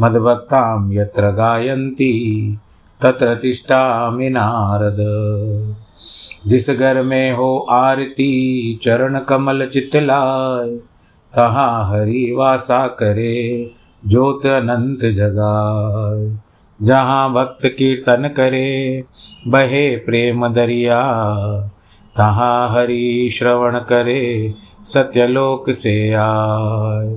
[0.00, 2.12] मद्भक्तां यत्र गायन्ति,
[3.02, 4.96] तत्र तिष्ठामि नारद।
[6.46, 10.70] जिस घर में हो आरती चरण कमल चितलाय
[11.34, 13.70] तहाँ हरि वासा करे
[14.06, 16.38] ज्योत अनंत जगाए
[16.82, 19.04] जहाँ भक्त कीर्तन करे,
[19.46, 21.02] बहे प्रेम दरिया।
[22.16, 24.54] तहाँ हरि श्रवण करे,
[24.84, 27.16] सत्यलोक से आए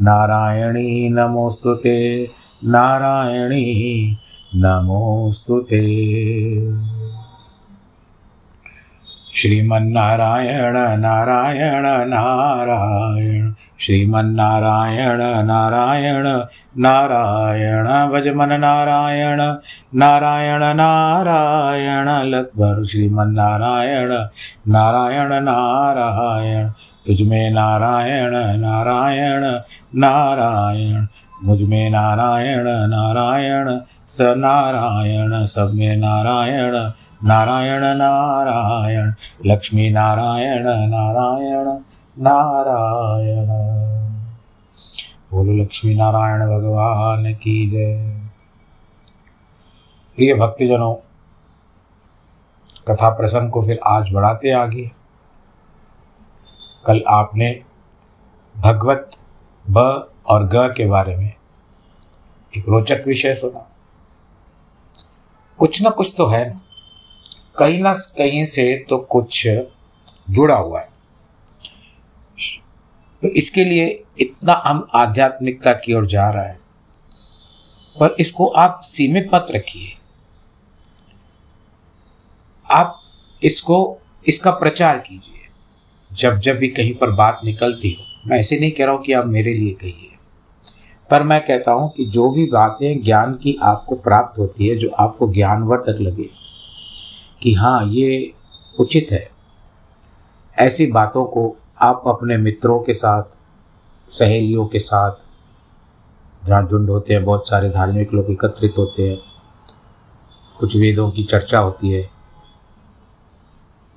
[0.00, 1.74] नारायणी नमोऽस्तु
[2.64, 3.64] नारायणी
[4.54, 5.86] नमोऽस्तु ते।
[9.34, 16.26] श्रीमन्नारायण, नारायण नारायण। श्रीमन्नारायण, नारायण
[16.78, 19.38] नारायण। भजमन नारायण
[19.94, 24.08] नारायण नारायण। लक्बर श्रीमन्नारायण,
[24.68, 26.70] नारायण नारायण।
[27.06, 29.42] तुझ में नारायण नारायण
[29.94, 31.06] नारायण।
[31.44, 36.72] मुझमें नारायण नारायण, स नारायण। सब में नारायण
[37.24, 39.12] नारायण नारायण।
[39.46, 41.78] लक्ष्मी नारायण नारायण
[42.18, 43.46] नारायण।
[45.30, 48.20] बोलो लक्ष्मी नारायण भगवान की जय।
[50.16, 50.94] प्रिय भक्तजनों,
[52.88, 54.95] कथा प्रसंग को फिर आज बढ़ाते आगे।
[56.86, 57.62] कल आपने
[58.56, 59.10] भगवत
[59.70, 59.78] ब
[60.26, 61.32] और ग के बारे में
[62.58, 63.76] एक रोचक विषय सुना।
[65.58, 66.60] कुछ ना कुछ तो है ना।
[67.58, 69.48] कहीं ना कहीं से तो कुछ
[70.30, 70.88] जुड़ा हुआ है।
[73.22, 76.60] तो इसके लिए इतना हम आध्यात्मिकता की ओर जा रहा है।
[78.00, 79.98] पर इसको आप सीमित मत रखिए।
[82.70, 83.00] आप
[83.42, 85.35] इसको, इसका प्रचार कीजिए।
[86.12, 89.12] जब जब भी कहीं पर बात निकलती हो, मैं ऐसे नहीं कह रहा हूँ कि
[89.12, 90.12] आप मेरे लिए कहिए।
[91.10, 94.88] पर मैं कहता हूँ कि जो भी बातें ज्ञान की आपको प्राप्त होती है, जो
[94.88, 96.28] आपको ज्ञानवर्धक लगे,
[97.42, 98.32] कि हाँ ये
[98.80, 99.28] उचित है,
[100.58, 103.22] ऐसी बातों को आप अपने मित्रों के साथ,
[104.10, 105.12] सहेलियों के साथ
[106.46, 109.18] जहाँ झुंड होते हैं, बहुत सारे धार्मिक लोग एकत्रित होते हैं,
[110.58, 112.15] कुछ वेदों की चर्चा होती है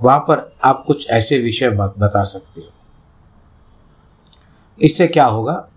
[0.03, 2.67] वहाँ पर आप कुछ ऐसे विषय बता सकते हो।
[4.81, 5.69] इससे क्या होगा?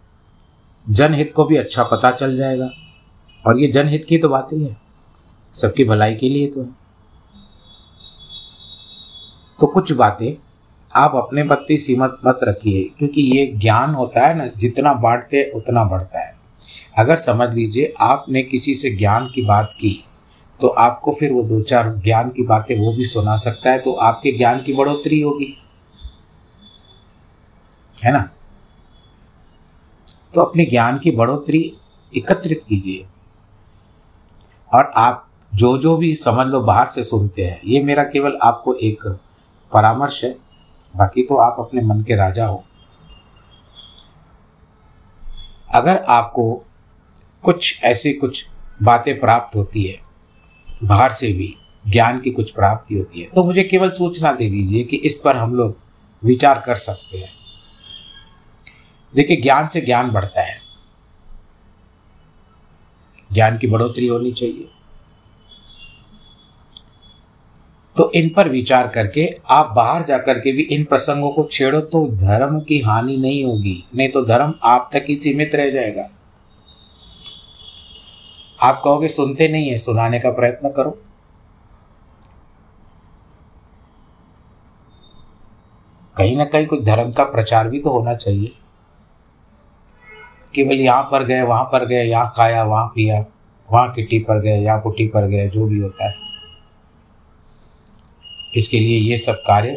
[0.91, 2.71] जनहित को भी अच्छा पता चल जाएगा।
[3.47, 4.77] और ये जनहित की तो बात ही है।
[5.55, 6.69] सबकी भलाई के लिए तो है।
[9.61, 10.43] तो कुछ बातें
[10.95, 15.85] आप अपने पत्ती सीमत मत रखिए, क्योंकि ये ज्ञान होता है ना, जितना बांटते उतना
[15.85, 16.37] बढ़ता है।
[16.99, 20.05] अगर समझ लीजिए, आपने किसी से ज्ञान की बात की
[20.63, 23.93] तो आपको फिर वो दो चार ज्ञान की बातें वो भी सुना सकता है तो
[23.93, 25.59] आपके ज्ञान की बढ़ोतरी होगी।
[28.05, 28.31] है ना?
[30.35, 31.77] तो अपने ज्ञान की बढ़ोतरी
[32.17, 33.07] एकत्रित कीजिए।
[34.75, 38.75] और आप जो जो भी समझ लो, बाहर से सुनते हैं, ये मेरा केवल आपको
[38.75, 39.19] एक
[39.73, 40.33] परामर्श है।
[40.97, 42.65] बाकी तो आप अपने मन के राजा हो।
[45.75, 46.65] अगर आपको
[47.43, 48.49] कुछ ऐसी कुछ
[48.83, 50.12] बातें प्राप्त होती है
[50.85, 51.55] बाहर से भी
[51.89, 55.37] ज्ञान की कुछ प्राप्ति होती है। तो मुझे केवल सूचना दे दीजिए कि इस पर
[55.37, 55.77] हम लोग
[56.25, 57.33] विचार कर सकते हैं।
[59.15, 60.61] देखिए, ज्ञान से ज्ञान बढ़ता है।
[63.33, 64.69] ज्ञान की बढ़ोतरी होनी चाहिए।
[67.97, 72.07] तो इन पर विचार करके आप बाहर जाकर के भी इन प्रसंगों को छेड़ो तो
[72.07, 76.09] धर्म की हानि नहीं होगी, नहीं तो धर्म आप तक ही सीमित रह जाएगा।
[78.63, 80.91] आप कहोगे, सुनते नहीं है, सुनाने का प्रयत्न करो।
[86.15, 88.53] कहीं ना कहीं कुछ धर्म का प्रचार भी तो होना चाहिए।
[90.55, 93.25] केवल यहाँ पर गए, वहाँ पर गए, यहाँ खाया, वहाँ पिया,
[93.69, 96.15] वहाँ किट्टी पर गए, यहाँ पुट्टी पर गए, जो भी होता है।
[98.57, 99.77] इसके लिए ये सब कार्य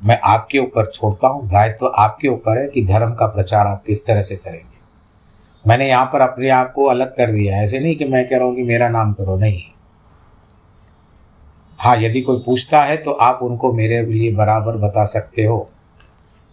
[0.00, 3.82] मैं आपके ऊपर छोड़ता हूँ। दायित्व तो आपके ऊपर है कि धर्म का प्रचार आप
[3.86, 4.75] किस तरह से करेंगे।
[5.66, 8.46] मैंने यहाँ पर अपने आप को अलग कर दिया ऐसे नहीं कि मैं कह रहा
[8.46, 9.62] हूँ कि मेरा नाम करो, नहीं।
[11.78, 15.68] हाँ यदि कोई पूछता है तो आप उनको मेरे लिए बराबर बता सकते हो।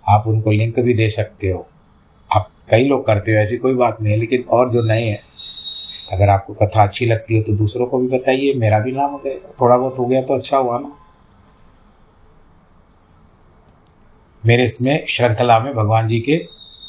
[0.05, 1.65] आप उनको लिंक भी दे सकते हो।
[2.29, 5.19] आप कई लोग करते हो, ऐसी कोई बात नहीं है, लेकिन और जो नए हैं,
[6.13, 9.17] अगर आपको कथा अच्छी लगती हो तो दूसरों को भी बताइए, मेरा भी नाम हो
[9.17, 10.91] गया, थोड़ा बहुत हो गया तो अच्छा हुआ ना।
[14.41, 16.37] मेरे इसमें श्रृंखला में भगवान जी के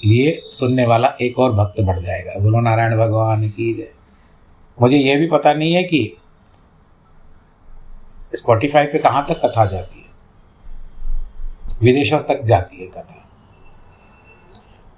[0.06, 3.88] लिए सुनने वाला एक और भक्त बढ़ जाएगा। बोलो नारायण भगवान की जय।
[4.80, 6.16] मुझे यह भी पता नहीं है कि
[8.34, 10.04] स्पॉटिफाई पे कहाँ तक कथा जाती है।
[11.82, 13.20] विदेशों तक जाती है कथा।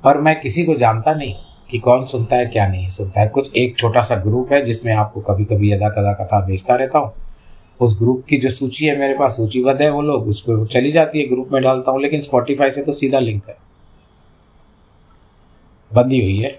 [0.05, 1.35] पर मैं किसी को जानता नहीं
[1.70, 4.94] कि कौन सुनता है, क्या नहीं सुनता है। कुछ एक छोटा सा ग्रुप है जिसमें
[4.94, 7.12] आपको कभी कभी यदा कदा कथा भेजता रहता हूँ।
[7.81, 10.93] उस ग्रुप की जो सूची है मेरे पास, सूचीबद्ध है वो लोग उस पर चली
[10.93, 13.66] जाती है, ग्रुप में डालता हूँ, लेकिन स्पॉटिफाई से तो सीधा लिंक है।
[15.91, 16.59] बंदी हुई है,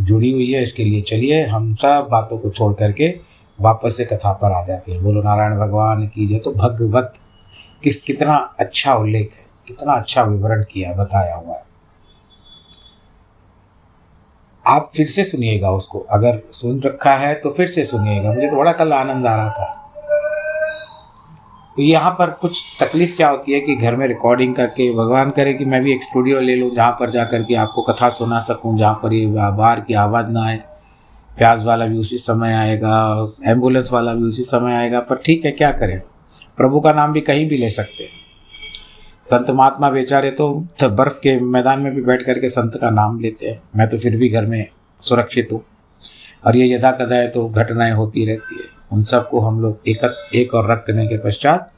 [0.00, 3.08] जुड़ी हुई है, इसके लिए चलिए हम सब बातों को छोड़ करके
[3.60, 7.12] वापस से कथा पर आ जाते हैं। बोलो, नारायण भगवान की जय। तो भगवत
[7.84, 11.64] किस, कितना अच्छा उल्लेख है, कितना अच्छा विवरण किया, बताया हुआ है।
[14.64, 18.56] आप फिर से सुनिएगा उसको। अगर सुन रखा है तो फिर से सुनिएगा। मुझे तो
[18.56, 19.79] बड़ा कल आनंद आ रहा था।
[21.76, 25.64] यहाँ पर कुछ तकलीफ़ क्या होती है कि घर में रिकॉर्डिंग करके भगवान करे कि
[25.64, 28.76] मैं भी एक स्टूडियो ले लूँ, जहाँ पर जा कर के आपको कथा सुना सकूँ,
[28.78, 30.56] जहाँ पर ये बाहर की आवाज़ ना आए।
[31.38, 35.52] प्याज वाला भी उसी समय आएगा एंबुलेंस वाला भी उसी समय आएगा, पर ठीक है,
[35.52, 35.98] क्या करें?
[36.56, 38.18] प्रभु का नाम भी कहीं भी ले सकते हैं।
[39.26, 40.52] संत महात्मा बेचारे तो
[40.82, 44.16] बर्फ़ के मैदान में भी बैठ करके संत का नाम लेते हैं। मैं तो फिर
[44.16, 44.66] भी घर में
[44.98, 45.62] सुरक्षित हूँ।
[46.46, 50.30] और ये यदा कदा है तो घटनाएँ होती रहती है। उन सबको हम लोग एक
[50.34, 51.70] एक और रख करने के पश्चात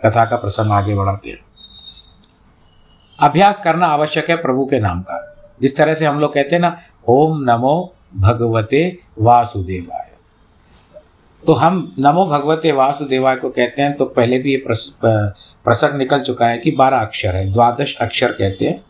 [0.00, 1.38] कथा का प्रसंग आगे बढ़ाते हैं।
[3.18, 5.22] अभ्यास करना आवश्यक है प्रभु के नाम का।
[5.62, 6.76] जिस तरह से हम लोग कहते हैं ना,
[7.08, 10.04] ओम नमो भगवते वासुदेवाय।
[11.42, 16.46] तो हम नमो भगवते वासुदेवाय को कहते हैं तो पहले भी ये प्रसंग निकल चुका
[16.46, 18.84] है कि बारह अक्षर है, द्वादश अक्षर कहते हैं।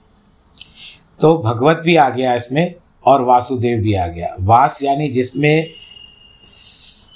[1.20, 2.74] तो भगवत भी आ गया इसमें
[3.06, 5.68] और वासुदेव भी आ गया। वास यानी जिसमें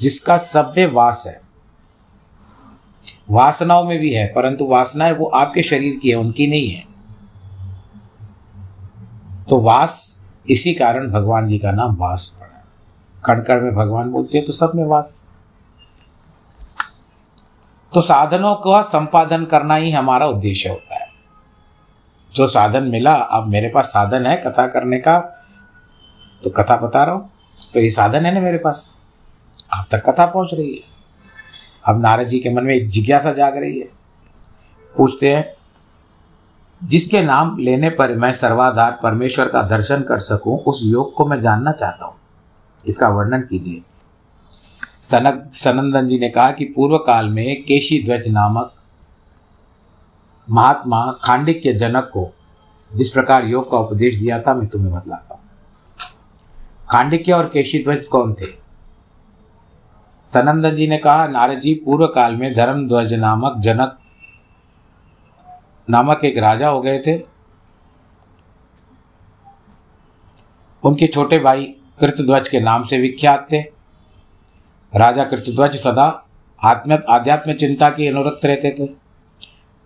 [0.00, 1.40] जिसका सब में वास है।
[3.30, 6.84] वासनाओं में भी है, परंतु वासनाएँ वो आपके शरीर की है, उनकी नहीं है।
[9.48, 12.46] तो वास, इसी कारण भगवान जी का नाम वास पड़ा।
[13.24, 15.28] कण कण में भगवान बोलते हैं तो सब में वास।
[17.94, 21.08] तो साधनों का संपादन करना ही हमारा उद्देश्य होता है।
[22.34, 25.18] जो साधन मिला, अब मेरे पास साधन है कथा करने का
[26.42, 27.30] तो कथा बता रहा हूँ।
[27.74, 28.92] तो ये साधन है ना मेरे पास?
[29.74, 30.82] आप तक कथा पहुँच रही है।
[31.84, 33.88] अब नारद जी के मन में एक जिज्ञासा जाग रही है।
[34.96, 35.54] पूछते हैं,
[36.84, 41.40] जिसके नाम लेने पर मैं सर्वाधार परमेश्वर का दर्शन कर सकूँ, उस योग को मैं
[41.40, 42.16] जानना चाहता हूँ।
[42.88, 43.82] इसका वर्णन कीजिए।
[45.02, 48.72] सनक, सनंदन जी ने कहा कि पूर्व काल में केशी ध्वज नामक
[50.48, 52.30] महात्मा खांडिक्य जनक को
[52.90, 55.40] जिस प्रकार योग का उपदेश दिया था, मैं तुम्हें बतलाता हूँ।
[56.90, 58.46] खांडिक्य और केशी ध्वज कौन थे?
[60.34, 63.98] सनंदन जी ने कहा नारद जी पूर्व काल में धर्मध्वज नामक जनक
[65.90, 67.22] नामक एक राजा हो गए थे।
[70.84, 71.64] उनके छोटे भाई
[72.00, 73.60] कृतध्वज के नाम से विख्यात थे।
[74.96, 76.24] राजा कृतध्वज सदा
[76.64, 78.86] आत्म, आध्यात्म चिंता के अनुरक्त रहते थे।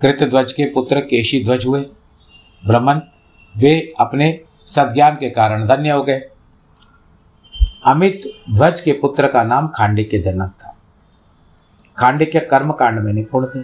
[0.01, 1.81] कृतध्वज के पुत्र केशी ध्वज हुए।
[2.67, 3.03] ब्रह्मन,
[3.57, 6.23] वे अपने सद्ज्ञान के कारण धन्य हो गए।
[7.85, 8.21] अमित
[8.55, 10.75] ध्वज के पुत्र का नाम खांडिक्य जनक था।
[11.97, 13.63] खांडिक्य कर्म कांड में निपुण थे।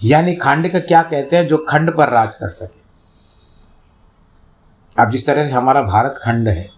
[0.00, 2.82] यानी खांड का क्या कहते हैं जो खंड पर राज कर सके।
[4.96, 6.68] अब जिस तरह से हमारा भारत खंड है,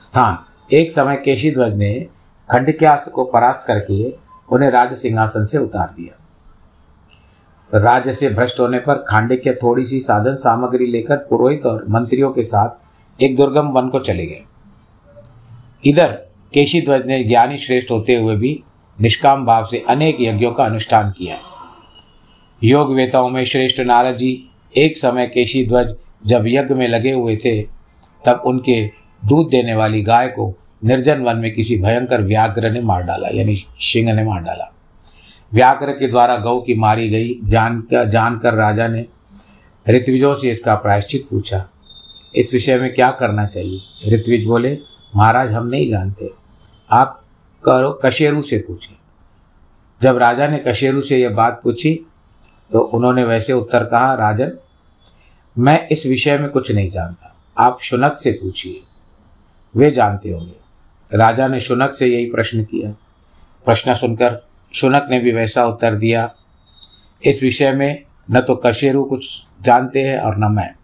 [0.00, 0.38] स्थान,
[0.72, 2.08] एक समय केशी ध्वज ने
[2.48, 4.10] खंड के परास्त करके
[4.48, 6.16] उन्हें राज सिंहासन से उतार दिया।
[7.70, 12.42] राज्य से भ्रष्ट होने पर खांडे थोड़ी सी साधन सामग्री लेकर पुरोहित और मंत्रियों के
[12.42, 12.89] साथ
[13.22, 14.42] एक दुर्गम वन को चले गए।
[15.84, 16.12] इधर
[16.54, 18.62] केशी ध्वज ने ज्ञानी श्रेष्ठ होते हुए भी
[19.00, 21.36] निष्काम भाव से अनेक यज्ञों का अनुष्ठान किया।
[22.64, 25.94] योग वेताओं में श्रेष्ठ नारद जी एक समय केशी ध्वज
[26.26, 27.62] जब यज्ञ में लगे हुए थे,
[28.26, 28.84] तब उनके
[29.26, 33.64] दूध देने वाली गाय को निर्जन वन में किसी भयंकर व्याघ्र ने मार डाला, यानी
[33.80, 34.72] सिंह ने मार डाला।
[35.54, 39.04] व्याघ्र के द्वारा गौ की मारी गई जान कर जानकर राजा ने
[39.88, 41.68] ऋत्विजों से इसका प्रायश्चित पूछा
[42.34, 43.80] इस विषय में क्या करना चाहिए?
[44.08, 44.78] ऋत्विज बोले,
[45.16, 46.30] महाराज, हम नहीं जानते।
[46.90, 47.22] आप
[47.64, 48.94] करो, कशेरू से पूछें।
[50.02, 52.06] जब राजा ने कशेरू से यह बात पूछी
[52.72, 54.52] तो उन्होंने वैसे उत्तर कहा, राजन,
[55.58, 58.80] मैं इस विषय में कुछ नहीं जानता। आप शुनक से पूछिए।
[59.76, 62.90] वे जानते होंगे। राजा ने शुनक से यही प्रश्न किया।
[63.64, 64.38] प्रश्न सुनकर
[64.74, 66.30] शुनक ने भी वैसा उत्तर दिया,
[67.24, 70.74] इस विषय में न तो कशेरू कुछ जानते हैं और न मैं।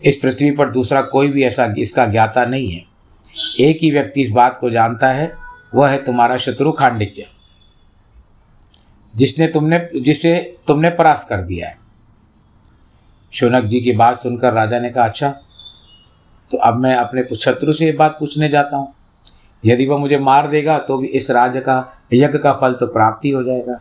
[0.00, 2.84] इस पृथ्वी पर दूसरा कोई भी ऐसा इसका ज्ञाता नहीं है।
[3.60, 5.32] एक ही व्यक्ति इस बात को जानता है,
[5.74, 7.26] वह है तुम्हारा शत्रु खांडिक्य
[9.14, 11.78] जिसने तुमने, जिसे तुमने परास्त कर दिया है।
[13.32, 15.30] शौनक जी की बात सुनकर राजा ने कहा अच्छा
[16.50, 18.92] तो अब मैं अपने शत्रु से ये बात पूछने जाता हूँ।
[19.64, 23.30] यदि वह मुझे मार देगा तो भी इस राज्य का, यज्ञ का फल तो प्राप्ति
[23.30, 23.78] हो जाएगा।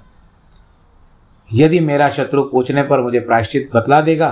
[1.50, 4.30] यदि मेरा शत्रु पूछने पर मुझे प्रायश्चित बतला देगा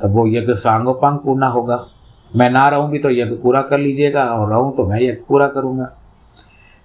[0.00, 1.84] तब वो यज्ञ सांगोपांग पूर्ण होगा।
[2.36, 5.48] मैं ना रहूँ भी तो यज्ञ पूरा कर लीजिएगा और रहूँ तो मैं यज्ञ पूरा
[5.48, 5.90] करूँगा।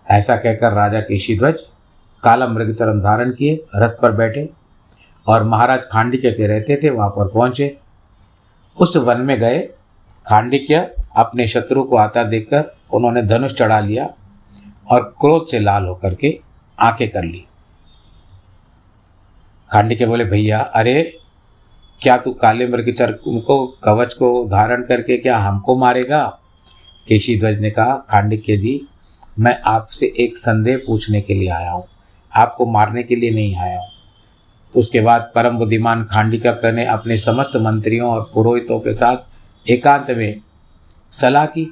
[0.07, 1.61] ऐसा कहकर राजा केशी ध्वज
[2.23, 4.49] काला मृग चरम धारण किए, रथ पर बैठे
[5.27, 7.75] और महाराज खांडिक्य के रहते थे, वहाँ पर पहुँचे।
[8.77, 9.59] उस वन में गए।
[10.27, 10.75] खांडिक्य
[11.17, 14.07] अपने शत्रु को आता देखकर उन्होंने धनुष चढ़ा लिया
[14.91, 16.37] और क्रोध से लाल होकर के
[16.77, 17.45] आँखें कर ली।
[19.69, 21.19] खांडिक्य बोले, भैया, अरे
[22.03, 26.23] क्या तू काले मृगचर को कवच को धारण करके क्या हमको मारेगा?
[27.07, 28.87] केशी ध्वज ने कहा, खांडिक्य जी,
[29.39, 31.85] मैं आपसे एक संदेह पूछने के लिए आया हूँ।
[32.31, 33.89] आपको मारने के लिए नहीं आया हूँ।
[34.73, 40.11] तो उसके बाद परम बुद्धिमान खांडिका ने अपने समस्त मंत्रियों और पुरोहितों के साथ एकांत
[40.11, 40.41] में
[41.11, 41.69] सलाह की।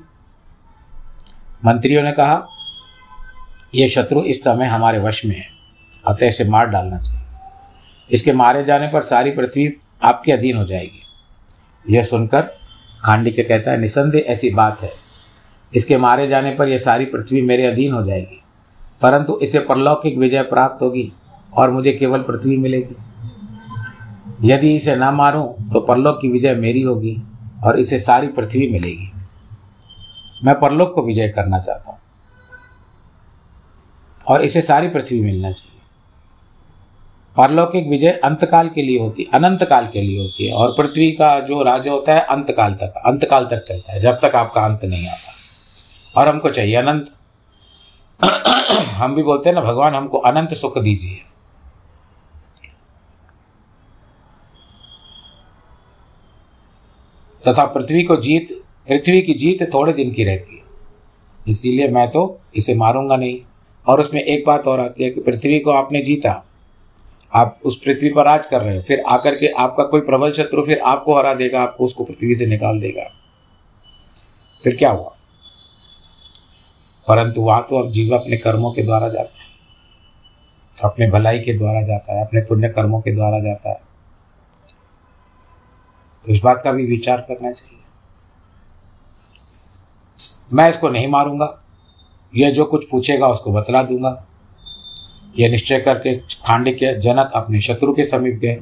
[1.65, 2.41] मंत्रियों ने कहा
[3.75, 5.45] यह शत्रु इस समय हमारे वश में है,
[6.07, 7.19] अतः इसे मार डालना चाहिए।
[8.09, 9.67] इसके मारे जाने पर सारी पृथ्वी
[10.03, 12.41] आपके अधीन हो जाएगी। यह सुनकर
[13.05, 14.91] खांडिक कहता है, निसंदेह ऐसी बात है।
[15.75, 18.41] इसके मारे जाने पर यह सारी पृथ्वी मेरे अधीन हो जाएगी।
[19.01, 21.11] परंतु इसे परलौकिक विजय प्राप्त होगी
[21.53, 22.95] और मुझे केवल पृथ्वी मिलेगी।
[24.43, 27.15] यदि इसे ना मारूं तो परलोक की विजय मेरी होगी
[27.63, 29.11] और इसे सारी पृथ्वी मिलेगी।
[30.43, 31.99] मैं परलोक को विजय करना चाहता हूँ
[34.29, 35.80] और इसे सारी पृथ्वी मिलना चाहिए।
[37.37, 41.11] परलौकिक विजय अंतकाल के लिए होती है अनंत काल के लिए होती है। और पृथ्वी
[41.11, 44.85] का जो राज्य होता है, अंतकाल तक अंतकाल तक चलता है, जब तक आपका अंत
[44.85, 45.31] नहीं आता।
[46.21, 47.15] और हमको चाहिए अनंत।
[48.81, 51.15] हम भी बोलते हैं ना, भगवान हमको अनंत सुख दीजिए।
[57.47, 60.63] तथा पृथ्वी को जीत, पृथ्वी की जीत थोड़े दिन की रहती है।
[61.47, 63.39] इसीलिए मैं तो इसे मारूँगा नहीं।
[63.87, 66.45] और उसमें एक बात और आती है कि पृथ्वी को आपने जीता।
[67.35, 70.63] आप उस पृथ्वी पर राज कर रहे हो, फिर आकर के आपका कोई प्रबल शत्रु
[70.63, 73.03] फिर आपको हरा देगा, आपको उसको पृथ्वी से निकाल देगा।
[74.63, 75.15] फिर क्या हुआ?
[77.07, 79.51] परंतु वहाँ तो अब जीव अपने कर्मों के द्वारा जाता है।
[80.83, 83.81] अपने भलाई के द्वारा जाता है, अपने पुण्य कर्मों के द्वारा जाता है।
[86.25, 87.77] तो इस बात का भी विचार करना चाहिए।
[90.53, 91.63] मैं इसको नहीं मारूँगा।
[92.35, 94.27] यह जो कुछ पूछेगा उसको बतला दूँगा।
[95.39, 98.55] यह निश्चय करके खांडिक्य जनक अपने शत्रु के समीप गए।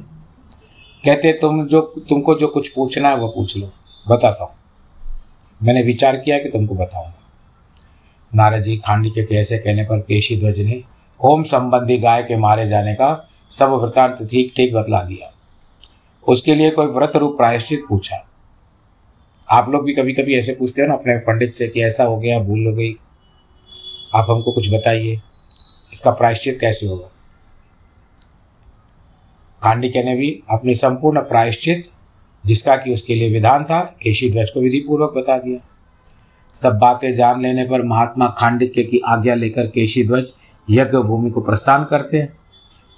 [1.04, 3.72] कहते, तुम जो, तुमको जो कुछ पूछना है, वो पूछ लो।
[4.08, 4.52] बताता हूँ।
[5.62, 7.14] मैंने विचार किया कि तुमको बताऊँगा।
[8.34, 10.82] नारद जी खांडिक्य के ऐसे कहने पर केशी ध्वज ने
[11.24, 15.32] होम संबंधी गाय के मारे जाने का सब वृतांत ठीक ठीक बतला दिया।
[16.28, 18.28] उसके लिए कोई व्रत रूप प्रायश्चित पूछा।
[19.50, 22.18] आप लोग भी कभी कभी ऐसे पूछते हो ना अपने पंडित से कि ऐसा हो
[22.18, 22.92] गया, भूल हो गई।
[24.14, 25.20] आप हमको कुछ बताइए।
[25.92, 27.19] इसका प्रायश्चित कैसे होगा?
[29.62, 31.84] खांडिक्य ने भी अपनी संपूर्ण प्रायश्चित,
[32.44, 35.58] जिसका कि उसके लिए विधान था केशी ध्वज को विधि पूर्वक बता दिया।
[36.54, 40.30] सब बातें जान लेने पर महात्मा खांडिक्य की आज्ञा लेकर केशी ध्वज
[40.70, 42.32] यज्ञ भूमि को प्रस्थान करते हैं।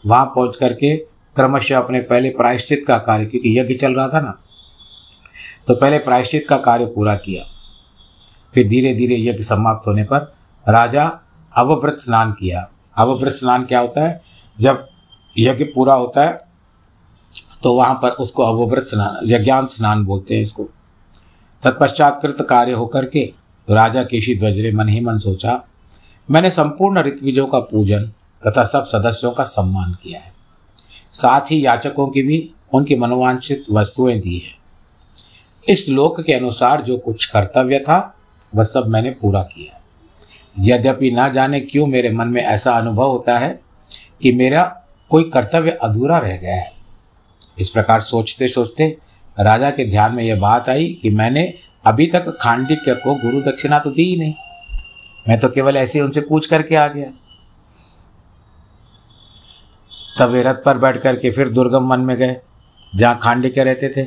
[0.07, 0.97] वहाँ पहुँच करके
[1.37, 4.39] क्रमशः अपने पहले प्रायश्चित का कार्य, क्योंकि यज्ञ चल रहा था ना
[5.69, 7.45] तो पहले प्रायश्चित का कार्य पूरा किया।
[8.55, 10.33] फिर धीरे धीरे यज्ञ समाप्त होने पर
[10.67, 11.05] राजा
[11.53, 12.67] अवव्रत स्नान किया।
[12.97, 14.21] अवव्रत स्नान क्या होता है?
[14.61, 14.87] जब
[15.37, 16.41] यज्ञ पूरा होता है
[17.63, 20.65] तो वहाँ पर उसको अवव्रत स्नान यज्ञान स्नान बोलते हैं इसको।
[21.63, 23.33] तत्पश्चात कृत कार्य होकर के
[23.71, 25.65] राजा केशी ध्वज ने मन ही मन सोचा,
[26.31, 28.11] मैंने संपूर्ण ऋत्विजों का पूजन
[28.47, 30.33] तथा सब सदस्यों का सम्मान किया है।
[31.13, 34.55] साथ ही याचकों की भी उनकी मनोवांछित वस्तुएँ दी हैं।
[35.69, 38.15] इस लोक के अनुसार जो कुछ कर्तव्य था,
[38.55, 39.81] वह सब मैंने पूरा किया।
[40.61, 43.61] यद्यपि ना जाने क्यों मेरे मन में ऐसा अनुभव होता है
[44.23, 46.82] कि मेरा कोई कर्तव्य अधूरा रह गया है।
[47.59, 48.97] इस प्रकार सोचते सोचते
[49.37, 51.53] राजा के ध्यान में यह बात आई कि मैंने
[51.87, 54.35] अभी तक खांडिक्य को गुरु दक्षिणा तो दी ही नहीं।
[55.29, 57.11] मैं तो केवल ऐसे उनसे पूछ करके आ गया।
[60.19, 62.37] तब वे रथ पर बैठ करके फिर दुर्गम वन में गए,
[62.93, 64.05] जहाँ खांडिक्य रहते थे।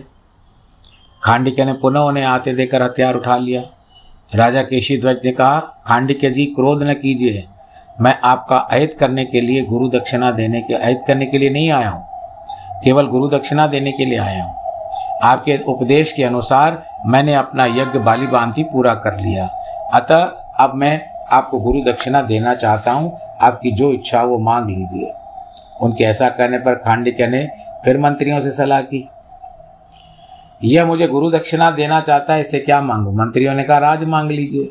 [1.24, 3.62] खांडिक्य ने पुनः उन्हें आते देकर हथियार उठा लिया।
[4.32, 7.46] राजा केशी ध्वज ने कहा, खांडिक्य जी, क्रोध न कीजिए।
[8.02, 11.70] मैं आपका अहित करने के लिए गुरु दक्षिणा देने के, अहित करने के लिए नहीं
[11.72, 12.04] आया हूँ।
[12.86, 14.56] केवल गुरु दक्षिणा देने के लिए आया हूँ।
[15.24, 19.46] आपके उपदेश के अनुसार मैंने अपना यज्ञ बाली बांति पूरा कर लिया।
[19.94, 20.24] अतः
[20.60, 21.00] अब मैं
[21.32, 23.12] आपको गुरु दक्षिणा देना चाहता हूँ।
[23.42, 25.12] आपकी जो इच्छा वो मांग लीजिए।
[25.82, 27.48] उनके ऐसा करने पर खांडिक्य ने
[27.86, 29.10] फिर मंत्रियों से सलाह की।
[30.63, 33.12] यह मुझे गुरु दक्षिणा देना चाहता है, इससे क्या मांगू?
[33.12, 34.70] मंत्रियों ने कहा, राज मांग लीजिए।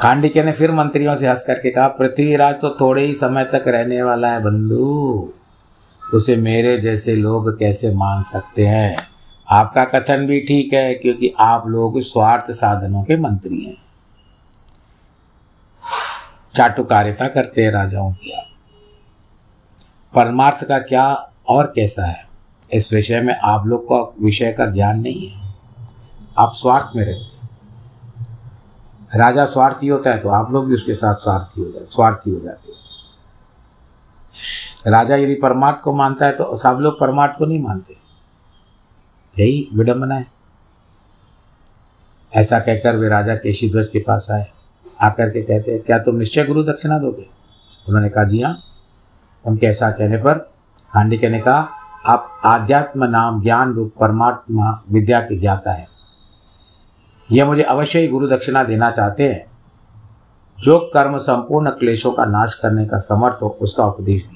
[0.00, 4.02] खांडिक्य ने फिर मंत्रियों से हंस करके कहा, पृथ्वीराज तो थोड़े ही समय तक रहने
[4.02, 5.32] वाला है बंधु।
[6.14, 8.96] उसे मेरे जैसे लोग कैसे मांग सकते हैं?
[9.50, 13.76] आपका कथन भी ठीक है, क्योंकि आप लोग स्वार्थ साधनों के मंत्री हैं।
[16.54, 18.46] चाटुकारिता करते हैं राजाओं की आप।
[20.14, 22.26] परमार्थ का क्या और कैसा है?
[22.72, 25.54] इस विषय में आप लोग को विषय का ज्ञान नहीं है।
[26.38, 27.36] आप स्वार्थ में रहते हैं।
[29.14, 32.40] राजा स्वार्थी होता है तो आप लोग भी उसके साथ स्वार्थी हो जाते स्वार्थी हो
[32.40, 32.65] जाते
[34.86, 37.96] राजा यदि परमार्थ को मानता है तो सब लोग परमार्थ को नहीं मानते।
[39.38, 40.26] यही विडंबना है।
[42.34, 44.46] ऐसा कहकर वे राजा केशी ध्वज के पास आए।
[45.02, 47.26] आकर के कहते हैं, क्या तुम निश्चय गुरु दक्षिणा दोगे?
[47.88, 48.58] उन्होंने कहा, जी हाँ।
[49.46, 50.52] उनके ऐसा कहने पर
[50.88, 51.68] हांडिके ने कहा,
[52.06, 55.86] आप आध्यात्म नाम ज्ञान रूप परमात्मा विद्या के ज्ञाता है।
[57.32, 59.46] यह मुझे अवश्य ही गुरु दक्षिणा देना चाहते हैं।
[60.64, 64.35] जो कर्म संपूर्ण क्लेशों का नाश करने का समर्थ हो, उसका उपदेश दीजिए।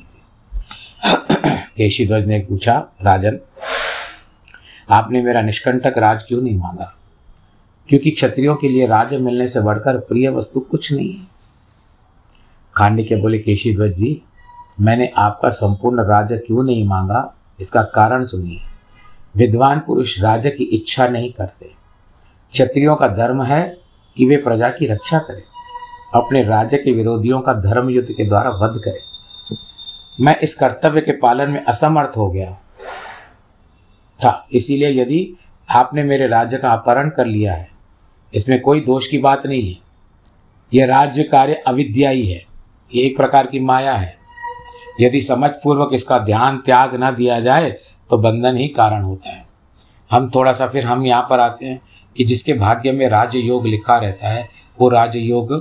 [1.77, 3.39] केशीध्वज ने पूछा, राजन,
[4.91, 6.97] आपने मेरा निष्कंटक राज क्यों नहीं मांगा?
[7.89, 11.27] क्योंकि क्षत्रियों के लिए राज्य मिलने से बढ़कर प्रिय वस्तु कुछ नहीं है।
[12.75, 14.23] खांडी के बोले केशी ध्वज जी,
[14.81, 17.35] मैंने आपका संपूर्ण राज्य क्यों नहीं मांगा?
[17.61, 18.59] इसका कारण सुनिए।
[19.37, 21.67] विद्वान पुरुष राज्य की इच्छा नहीं करते।
[22.53, 23.79] क्षत्रियों का धर्म है
[24.17, 25.43] कि वे प्रजा की रक्षा करें।
[26.15, 29.10] अपने राज्य के विरोधियों का धर्म युद्ध के द्वारा वध करें।
[30.21, 32.51] मैं इस कर्तव्य के पालन में असमर्थ हो गया।
[34.21, 35.37] था, इसीलिए यदि
[35.69, 37.69] आपने मेरे राज्य का अपहरण कर लिया है,
[38.33, 39.79] इसमें कोई दोष की बात नहीं है।
[40.73, 42.45] यह राज्य कार्य अविद्या ही है
[42.91, 44.15] ये एक प्रकार की माया है।
[45.01, 47.71] यदि समझपूर्वक इसका ध्यान त्याग न दिया जाए
[48.11, 49.45] तो बंधन ही कारण होता है।
[50.11, 51.81] हम थोड़ा सा फिर हम यहाँ पर आते हैं
[52.17, 55.53] कि जिसके भाग्य में राजयोग लिखा रहता है, वो राजयोग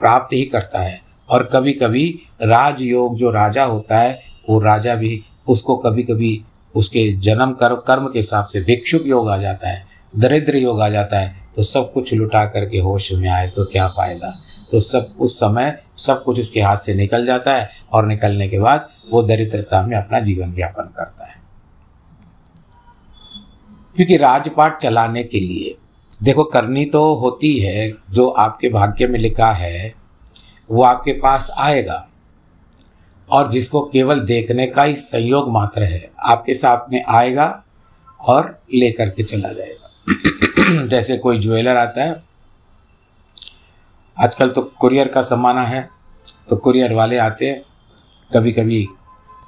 [0.00, 2.08] प्राप्त ही करता है। और कभी कभी
[2.42, 6.40] राजयोग जो राजा होता है, वो राजा भी उसको कभी कभी
[6.74, 9.84] उसके जन्म कर्म कर्म के हिसाब से भिक्षुक योग आ जाता है,
[10.18, 13.88] दरिद्र योग आ जाता है तो सब कुछ लुटा करके होश में आए तो क्या
[13.88, 14.30] फ़ायदा?
[14.70, 18.58] तो सब, उस समय सब कुछ उसके हाथ से निकल जाता है और निकलने के
[18.58, 21.36] बाद वो दरिद्रता में अपना जीवन व्यापन करता है।
[23.96, 25.76] क्योंकि राजपाट चलाने के लिए,
[26.22, 30.03] देखो करनी तो होती है, जो आपके भाग्य में लिखा है
[30.70, 32.06] वो आपके पास आएगा।
[33.30, 37.64] और जिसको केवल देखने का ही संयोग मात्र है, आपके सामने आएगा
[38.20, 42.22] और लेकर के चला जाएगा। जैसे कोई ज्वेलर आता है,
[44.16, 45.88] आजकल तो कुरियर का ज़माना है
[46.48, 47.62] तो कुरियर वाले आते हैं
[48.34, 48.86] कभी कभी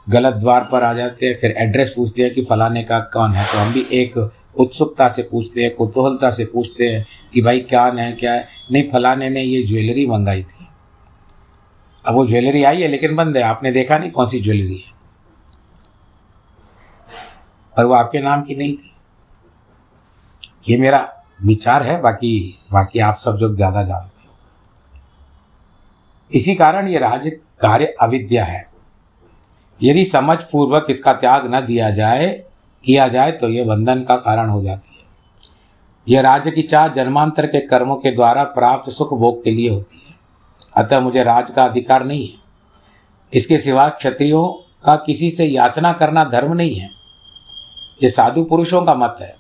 [0.09, 3.45] गलत द्वार पर आ जाते हैं, फिर एड्रेस पूछते हैं कि फलाने का कौन है
[3.53, 7.85] तो हम भी एक उत्सुकता से पूछते हैं, कुतूहलता से पूछते हैं कि भाई क्या
[7.85, 8.47] है क्या है?
[8.73, 10.56] नहीं, फलाने ने ये ज्वेलरी मंगाई थी।
[12.07, 14.95] अब वो ज्वेलरी आई है, लेकिन बंद है। आपने देखा नहीं कौन सी ज्वेलरी है।
[17.79, 18.93] और वो आपके नाम की नहीं थी।
[20.69, 21.09] ये मेरा
[21.45, 24.35] विचार है, बाकी बाकी आप सब जो ज़्यादा जानते हो।
[26.31, 27.27] इसी कारण ये राज
[27.61, 28.65] कार्य अविद्या है।
[29.83, 32.29] यदि समझ पूर्वक इसका त्याग न दिया जाए,
[32.85, 35.05] किया जाए तो यह बंधन का कारण हो जाती है।
[36.07, 39.96] यह राज्य की चाह जन्मांतर के कर्मों के द्वारा प्राप्त सुख भोग के लिए होती
[39.96, 39.96] है।
[40.77, 42.35] अतः मुझे राज का अधिकार नहीं है।
[43.33, 44.47] इसके सिवा क्षत्रियों
[44.85, 46.91] का किसी से याचना करना धर्म नहीं है।
[48.03, 49.37] ये साधु पुरुषों का मत है।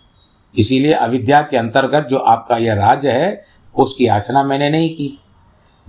[0.58, 3.44] इसीलिए अविद्या के अंतर्गत जो आपका यह राज्य है,
[3.76, 5.20] उसकी याचना मैंने नहीं की।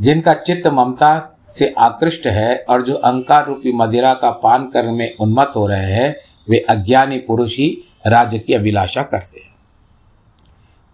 [0.01, 5.15] जिनका चित्त ममता से आकृष्ट है और जो अहंकार रूपी मदिरा का पान करने में
[5.15, 6.15] उन्मत्त हो रहे हैं,
[6.49, 9.55] वे अज्ञानी पुरुष ही राज्य की अभिलाषा करते हैं।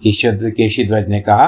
[0.05, 1.47] ईश्वर केशी ध्वज ने कहा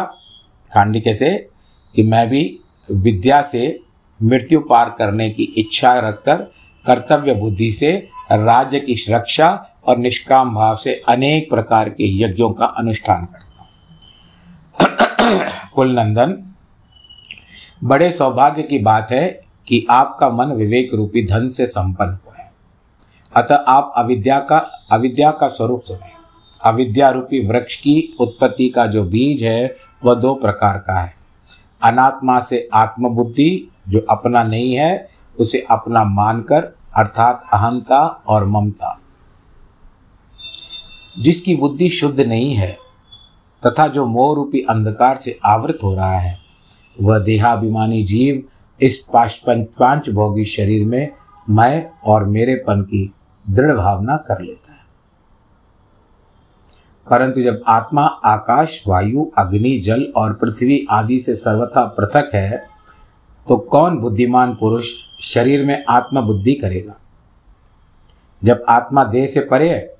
[0.73, 1.49] खांडिके से
[1.95, 2.59] कि मैं भी
[2.91, 3.79] विद्या से
[4.23, 6.35] मृत्यु पार करने की इच्छा रखकर
[6.85, 7.91] कर्तव्य बुद्धि से,
[8.31, 13.63] राज्य की सुरक्षा और निष्काम भाव से अनेक प्रकार के यज्ञों का अनुष्ठान करता
[15.29, 15.41] हूँ।
[15.73, 16.37] कुलनंदन
[17.83, 19.27] बड़े सौभाग्य की बात है
[19.67, 22.51] कि आपका मन विवेक रूपी धन से संपन्न हुआ है।
[23.35, 24.57] अतः आप अविद्या का
[24.91, 26.13] अविद्या का स्वरूप सुने।
[26.65, 31.24] अविद्या रूपी वृक्ष की उत्पत्ति का जो बीज है, वह दो प्रकार का है।
[31.85, 35.07] अनात्मा से आत्मबुद्धि जो अपना नहीं है,
[35.39, 38.99] उसे अपना मानकर, अर्थात अहंता और ममता।
[41.19, 42.77] जिसकी बुद्धि शुद्ध नहीं है,
[43.65, 46.37] तथा जो मोह रूपी अंधकार से आवृत हो रहा है,
[47.01, 48.43] वह देहाभिमानी जीव
[48.81, 51.09] इस पाँच भोगी शरीर में
[51.49, 53.13] मैं और मेरेपन की
[53.49, 54.64] दृढ़ भावना कर लेता
[57.07, 62.63] परंतु जब आत्मा, आकाश, वायु, अग्नि, जल और पृथ्वी आदि से सर्वथा पृथक है
[63.47, 64.91] तो कौन बुद्धिमान पुरुष
[65.23, 66.93] शरीर में आत्मा बुद्धि करेगा?
[68.41, 69.93] जब आत्मा देह से परे है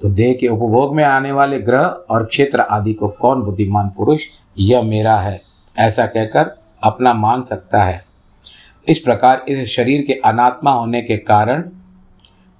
[0.00, 4.22] तो देह के उपभोग में आने वाले ग्रह और क्षेत्र आदि को कौन बुद्धिमान पुरुष?
[4.58, 5.40] यह मेरा है,
[5.78, 8.04] ऐसा कहकर अपना मान सकता है।
[8.88, 11.64] इस प्रकार इस शरीर के अनात्मा होने के कारण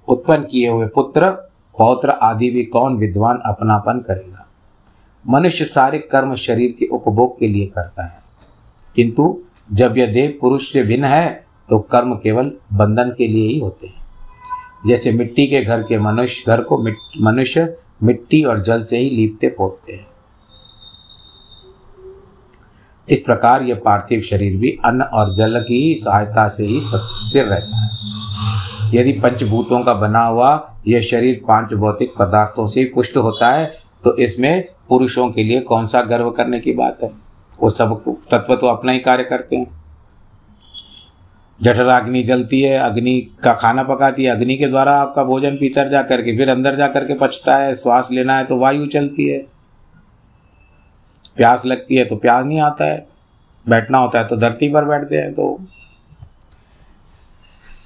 [0.07, 1.50] उत्पन्न किए हुए पुत्र
[1.81, 4.47] पौत्र आदि भी कौन विद्वान अपनापन करेगा?
[5.29, 8.19] मनुष्य सारे कर्म शरीर के उपभोग के लिए करता है।
[8.95, 9.39] किंतु
[9.73, 13.87] जब यह देव पुरुष से भिन्न है तो कर्म केवल बंधन के लिए ही होते
[13.87, 14.05] हैं।
[14.87, 19.09] जैसे मिट्टी के घर के मनुष्य घर को मिट, मनुष्य मिट्टी और जल से ही
[19.09, 20.07] लीपते पोतते हैं।
[23.07, 27.77] इस प्रकार यह पार्थिव शरीर भी अन्न और जल की सहायता से ही स्थिर रहता
[27.77, 27.89] है।
[28.93, 30.51] यदि पंचभूतों का बना हुआ
[30.87, 33.65] यह शरीर पाँच भौतिक पदार्थों से पुष्ट होता है
[34.03, 37.11] तो इसमें पुरुषों के लिए कौन सा गर्व करने की बात है?
[37.61, 39.67] वो सब तत्व तो अपना ही कार्य करते हैं।
[41.59, 46.01] जठराग्नि जलती है, अग्नि का खाना पकाती है, अग्नि के द्वारा आपका भोजन भीतर जा
[46.01, 49.39] करके फिर अंदर जा करके पचता है, श्वास लेना है तो वायु चलती है।
[51.37, 53.05] प्यास लगती है तो प्यास नहीं आता है।
[53.65, 55.47] बैठना होता है तो धरती पर बैठते हैं तो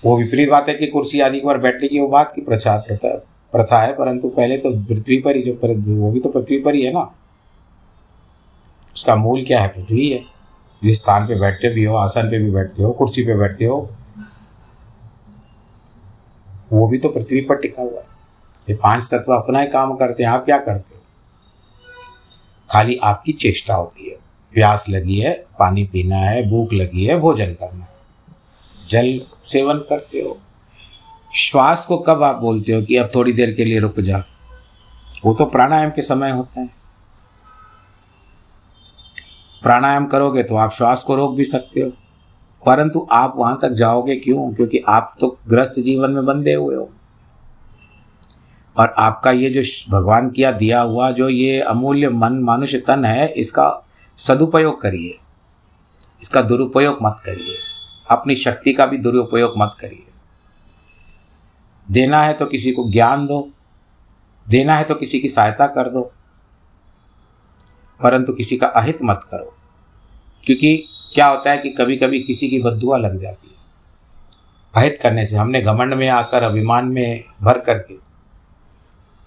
[0.05, 3.15] वो विपरीत बात है कि कुर्सी आदि पर बैठने की वो बात की प्रचार प्रथा
[3.53, 6.75] प्रथा है परंतु पहले तो पृथ्वी पर ही जो पर, वो भी तो पृथ्वी पर
[6.75, 7.01] ही है ना।
[8.95, 9.67] उसका मूल क्या है?
[9.67, 10.23] पृथ्वी है।
[10.81, 13.77] जिस स्थान पे बैठते भी हो आसन पे भी बैठते हो कुर्सी पे बैठते हो
[16.73, 18.07] वो भी तो पृथ्वी पर टिका हुआ है।
[18.69, 20.94] ये पाँच तत्व अपना ही काम करते हैं। आप क्या करते
[22.71, 24.17] खाली आपकी चेष्टा होती है।
[24.53, 27.95] प्यास लगी है, पानी पीना है, भूख लगी है, भोजन करना है।
[28.89, 30.37] जल सेवन करते हो।
[31.35, 34.23] श्वास को कब आप बोलते हो कि अब थोड़ी देर के लिए रुक जा?
[35.25, 36.69] वो तो प्राणायाम के समय होता है।
[39.63, 41.91] प्राणायाम करोगे तो आप श्वास को रोक भी सकते हो।
[42.65, 44.53] परंतु आप वहाँ तक जाओगे क्यों?
[44.53, 46.89] क्योंकि आप तो ग्रस्त जीवन में बंधे हुए हो।
[48.77, 53.27] और आपका ये जो भगवान किया दिया हुआ जो ये अमूल्य मन मानुष्य तन है,
[53.27, 55.19] इसका सदुपयोग करिए।
[56.21, 57.57] इसका दुरुपयोग मत करिए।
[58.11, 60.03] अपनी शक्ति का भी दुरुपयोग मत करिए।
[61.91, 63.49] देना है तो किसी को ज्ञान दो।
[64.49, 66.11] देना है तो किसी की सहायता कर दो।
[68.03, 69.53] परंतु किसी का अहित मत करो।
[70.45, 73.55] क्योंकि क्या होता है कि कभी कभी किसी की बदुआ लग जाती है।
[74.75, 78.04] अहित करने से हमने घमंड में आकर, अभिमान में भर करके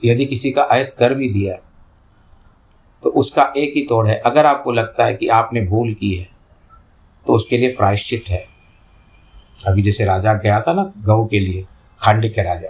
[0.03, 1.61] यदि किसी का आयत कर भी दिया है
[3.03, 6.27] तो उसका एक ही तोड़ है। अगर आपको लगता है कि आपने भूल की है
[7.27, 8.45] तो उसके लिए प्रायश्चित है।
[9.59, 11.65] अभी जैसे राजा गया था ना गौ के लिए,
[12.01, 12.69] खांड के राजा,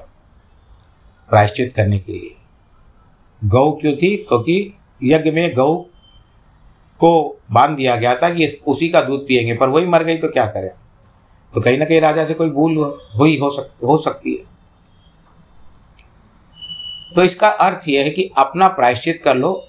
[1.30, 2.34] प्रायश्चित करने के लिए।
[3.42, 4.16] गऊ क्यों थी?
[4.18, 5.76] क्योंकि यज्ञ में गऊ
[7.00, 10.28] को बाँध दिया गया था कि उसी का दूध पिएँगे पर वही मर गई तो
[10.28, 10.70] क्या करें?
[11.52, 12.76] तो कहीं ना कहीं राजा से कोई भूल
[13.16, 14.47] हुई हो सकती हो सकती है।
[17.14, 19.64] तो इसका अर्थ यह है कि अपना प्रायश्चित कर लो,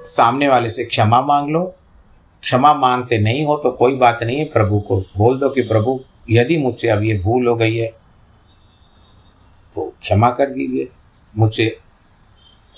[0.00, 1.62] सामने वाले से क्षमा मांग लो।
[2.42, 6.00] क्षमा मांगते नहीं हो तो कोई बात नहीं है, प्रभु को बोल दो कि प्रभु,
[6.30, 7.86] यदि मुझसे अब ये भूल हो गई है
[9.74, 10.88] तो क्षमा कर दीजिए।
[11.34, 11.64] मुझसे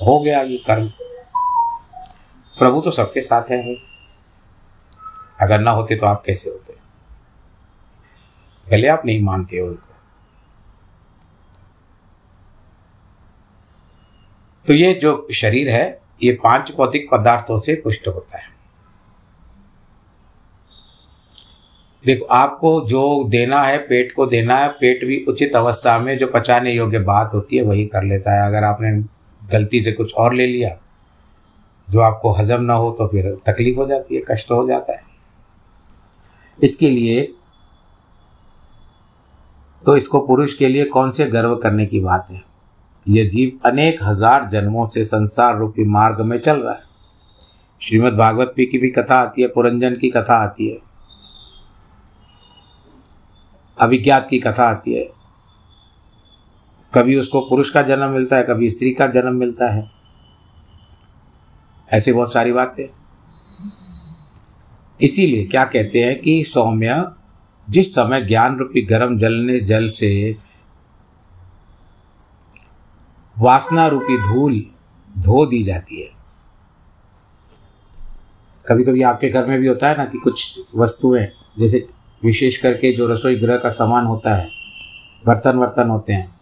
[0.00, 0.88] हो गया ये कर्म।
[2.56, 3.74] प्रभु तो सबके साथ है।
[5.42, 6.72] अगर ना होते तो आप कैसे होते?
[8.66, 9.68] पहले आप नहीं मानते हो।
[14.68, 18.54] तो ये जो शरीर है, ये पाँच भौतिक पदार्थों से पुष्ट होता है।
[22.04, 26.26] देखो, आपको जो देना है, पेट को देना है, पेट भी उचित अवस्था में जो
[26.26, 28.92] पचाने योग्य बात होती है, वही कर लेता है। अगर आपने
[29.42, 30.76] गलती से कुछ और ले लिया,
[31.88, 35.02] जो आपको हजम ना हो तो फिर तकलीफ़ हो जाती है, कष्ट हो जाता है।
[36.58, 37.22] इसके लिए
[39.82, 42.45] तो इसको पुरुष के लिए कौन से गर्व करने की बात है?
[43.08, 46.84] यह जीव अनेक हज़ार जन्मों से संसार रूपी मार्ग में चल रहा है।
[47.82, 50.78] श्रीमद् भागवत पी की भी कथा आती है, पुरंजन की कथा आती है
[53.78, 55.04] अभिज्ञात की कथा आती है।
[56.94, 59.90] कभी उसको पुरुष का जन्म मिलता है, कभी स्त्री का जन्म मिलता है।
[61.88, 62.86] ऐसे बहुत सारी बातें।
[65.00, 67.04] इसीलिए क्या कहते हैं कि सौम्य,
[67.70, 70.36] जिस समय ज्ञान रूपी गर्म जलने, जल से
[73.38, 74.62] वासना रूपी धूल
[75.18, 76.08] धो दी जाती है।
[78.68, 81.26] कभी कभी आपके घर में भी होता है ना कि कुछ वस्तुएँ,
[81.58, 81.86] जैसे
[82.24, 84.48] विशेष करके जो रसोई गृह का सामान होता है
[85.26, 86.36] बर्तन वर्तन होते हैं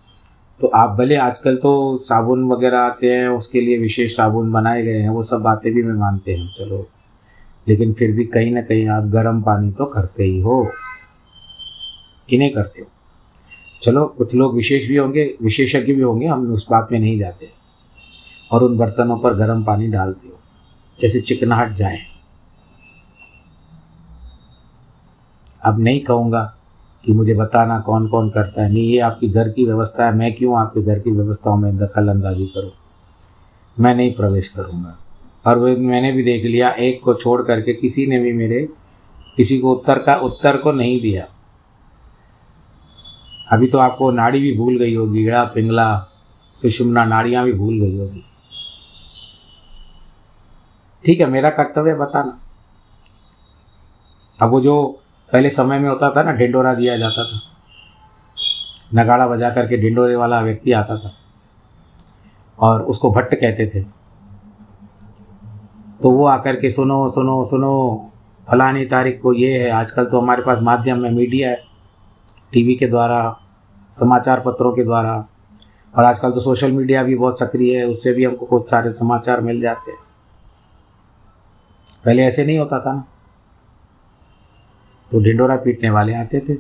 [0.61, 4.99] तो आप भले आजकल तो साबुन वगैरह आते हैं, उसके लिए विशेष साबुन बनाए गए
[5.01, 6.89] हैं, वो सब बातें भी मैं मानते हैं, चलो।
[7.69, 10.73] लेकिन फिर भी कहीं ना कहीं आप गर्म पानी तो करते ही हो।
[12.29, 12.87] कि नहीं करते हो।
[13.85, 17.49] चलो, कुछ लोग विशेष भी होंगे, विशेषज्ञ भी होंगे, हम उस बात में नहीं जाते।
[18.53, 20.38] और उन बर्तनों पर गर्म पानी डालते हो,
[21.01, 21.99] जैसे चिकनाहट जाए।
[25.64, 26.57] अब नहीं कहूँगा
[27.05, 30.35] कि मुझे बताना कौन कौन करता है, नहीं, ये आपकी घर की व्यवस्था है, मैं
[30.35, 32.70] क्यों आपके घर की व्यवस्थाओं में दखल अंदाजी करूँ?
[33.81, 34.99] मैं नहीं प्रवेश करूँगा।
[35.47, 38.68] और मैंने भी देख लिया, एक को छोड़ करके किसी ने भी मेरे,
[39.37, 41.29] किसी को उत्तर का उत्तर को नहीं दिया।
[43.55, 46.09] अभी तो आपको नाड़ी भी भूल गई होगी, गीड़ा, पिंगला
[46.62, 48.25] सुषुम्ना नाड़ियाँ भी भूल गई होगी।
[51.07, 52.40] ठीक है, मेरा कर्तव्य बताना।
[54.43, 55.01] अब वो जो
[55.33, 57.40] पहले समय में होता था ना, ढिंडोरा दिया जाता था।
[58.95, 61.14] नगाड़ा बजा करके ढिंडोरे वाला व्यक्ति आता था।
[62.59, 63.83] और उसको भट्ट कहते थे।
[66.03, 68.11] तो वो आकर के, सुनो सुनो सुनो,
[68.51, 71.62] फलानी तारीख को ये है, आजकल तो हमारे पास माध्यम में मीडिया है,
[72.53, 73.40] टीवी के द्वारा
[73.99, 75.27] समाचार पत्रों के द्वारा।
[75.97, 79.41] और आजकल तो सोशल मीडिया भी बहुत सक्रिय है, उससे भी हमको बहुत सारे समाचार
[79.41, 80.01] मिल जाते हैं।
[82.05, 83.05] पहले ऐसे नहीं होता था ना।
[85.11, 86.57] तो ढिंडोरा पीटने वाले आते थे।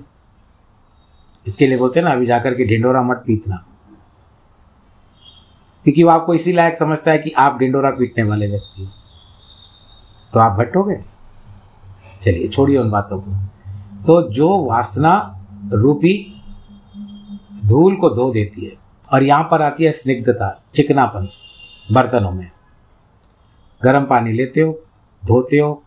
[1.46, 3.66] इसके लिए बोलते ना, अभी जाकर के ढिंडोरा मत पीटना।
[5.84, 8.90] क्योंकि वो आपको इसी लायक समझता है कि आप ढिंडोरा पीटने वाले व्यक्ति हो।
[10.32, 10.96] तो आप भट्टोगे
[12.22, 13.44] चलिए छोड़िए उन बातों को।
[14.06, 16.33] तो जो वासना रूपी
[17.64, 18.76] धूल को धो देती है
[19.12, 21.28] और यहाँ पर आती है स्निग्धता, चिकनापन
[21.92, 22.50] बर्तनों में।
[23.82, 24.72] गर्म पानी लेते हो,
[25.24, 25.82] धोते हो,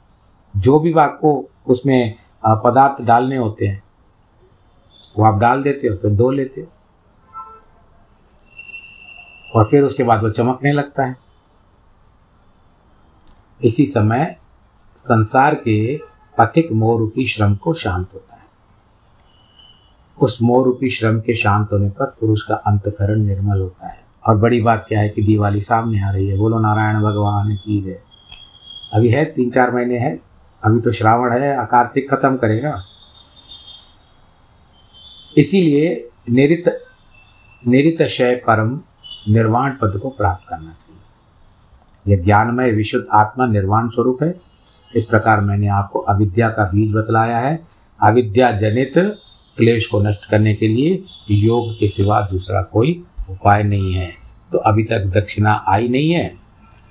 [0.56, 3.84] जो भी आपको उसमें पदार्थ डालने होते हैं,
[5.20, 6.68] वो आप डाल देते हो, फिर धो लेते हो।
[9.56, 11.16] और फिर उसके बाद वो चमकने लगता है।
[13.64, 14.38] इसी समय
[14.98, 16.00] संसार के
[16.40, 18.37] अधिक मोह रूपी श्रम को शांत होता है।
[20.22, 24.38] उस मोह रूपी श्रम के शांत होने पर पुरुष का अंतकरण निर्मल होता है। और
[24.38, 28.00] बड़ी बात क्या है कि दिवाली सामने आ रही है। बोलो नारायण भगवान की जय।
[28.94, 30.20] अभी है तीन चार महीने है।
[30.64, 32.84] अभी तो श्रावण है, कार्तिक खत्म करेगा।
[35.38, 36.84] इसीलिए निरित
[37.68, 38.80] निरित शय परम
[39.30, 40.98] निर्वाण पद को प्राप्त करना चाहिए।
[42.16, 44.40] यह ज्ञानमय विशुद्ध आत्मा निर्वाण स्वरूप है।
[44.96, 47.68] इस प्रकार मैंने आपको अविद्या का बीज बतलाया है।
[48.04, 49.16] अविद्या जनित
[49.58, 54.12] क्लेश को नष्ट करने के लिए योग के सिवा दूसरा कोई उपाय नहीं है।
[54.52, 56.34] तो अभी तक दक्षिणा आई नहीं है।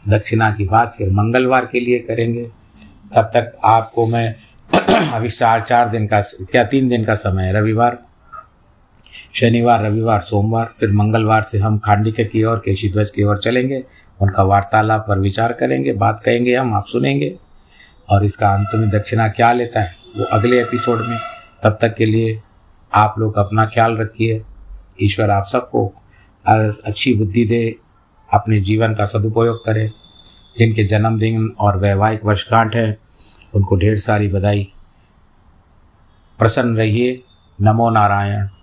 [0.09, 2.45] दक्षिणा की बात फिर मंगलवार के लिए करेंगे।
[3.15, 4.35] तब तक आपको मैं
[5.13, 7.53] अभी चार चार दिन का क्या तीन दिन का समय है?
[7.53, 7.99] रविवार,
[9.35, 13.85] शनिवार, रविवार, सोमवार, फिर मंगलवार से हम खांडिक की ओर, केशी ध्वज की ओर चलेंगे।
[14.21, 17.37] उनका वार्तालाप पर विचार करेंगे, बात कहेंगे, हम आप सुनेंगे।
[18.09, 21.19] और इसका अंत में दक्षिणा क्या लेता है, वो अगले एपिसोड में।
[21.63, 22.41] तब तक के लिए
[22.95, 24.43] आप लोग अपना ख्याल रखिए।
[25.03, 25.95] ईश्वर आप सबको
[26.87, 27.77] अच्छी बुद्धि दे,
[28.35, 29.93] अपने जीवन का सदुपयोग करें।
[30.59, 32.99] जिनके जन्मदिन और वैवाहिक वर्षगांठ है,
[33.55, 34.73] उनको ढेर सारी बधाई।
[36.39, 37.23] प्रसन्न रहिए।
[37.61, 38.49] नमो नारायण।